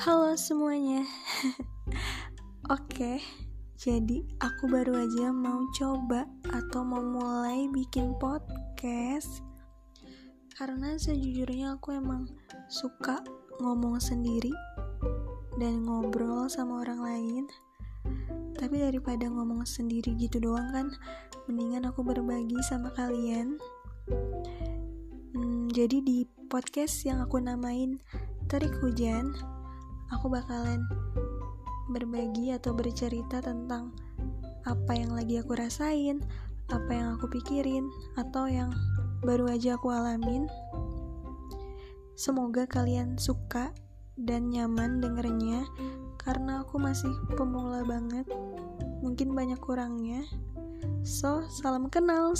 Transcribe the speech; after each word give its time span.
Halo 0.00 0.32
semuanya. 0.40 1.04
Oke, 2.72 3.20
jadi 3.76 4.24
aku 4.40 4.64
baru 4.72 5.04
aja 5.04 5.28
mau 5.28 5.68
coba 5.76 6.24
atau 6.48 6.80
mau 6.80 7.04
mulai 7.04 7.68
bikin 7.68 8.16
podcast. 8.16 9.44
Karena 10.56 10.96
sejujurnya 10.96 11.76
aku 11.76 11.92
emang 11.92 12.24
suka 12.72 13.20
ngomong 13.60 14.00
sendiri 14.00 14.56
dan 15.60 15.84
ngobrol 15.84 16.48
sama 16.48 16.88
orang 16.88 17.00
lain. 17.04 17.44
Tapi 18.56 18.80
daripada 18.80 19.28
ngomong 19.28 19.68
sendiri 19.68 20.16
gitu 20.16 20.40
doang 20.40 20.72
kan, 20.72 20.88
mendingan 21.44 21.84
aku 21.84 22.00
berbagi 22.00 22.56
sama 22.64 22.88
kalian. 22.96 23.60
Hmm, 25.36 25.68
jadi 25.68 26.00
di 26.00 26.24
podcast 26.48 27.04
yang 27.04 27.20
aku 27.20 27.44
namain 27.44 28.00
Terik 28.48 28.72
Hujan, 28.80 29.32
aku 30.12 30.28
bakalan 30.28 30.84
berbagi 31.90 32.54
atau 32.54 32.76
bercerita 32.76 33.40
tentang 33.42 33.90
apa 34.62 34.92
yang 34.94 35.12
lagi 35.16 35.42
aku 35.42 35.58
rasain, 35.58 36.22
apa 36.70 36.90
yang 36.94 37.18
aku 37.18 37.26
pikirin, 37.26 37.90
atau 38.14 38.46
yang 38.46 38.70
baru 39.26 39.50
aja 39.50 39.74
aku 39.74 39.90
alamin. 39.90 40.46
Semoga 42.14 42.68
kalian 42.70 43.18
suka 43.18 43.74
dan 44.14 44.52
nyaman 44.52 45.02
dengernya 45.02 45.66
karena 46.20 46.62
aku 46.62 46.78
masih 46.78 47.10
pemula 47.34 47.82
banget. 47.82 48.28
Mungkin 49.02 49.34
banyak 49.34 49.58
kurangnya. 49.58 50.22
So, 51.02 51.42
salam 51.50 51.90
kenal. 51.90 52.38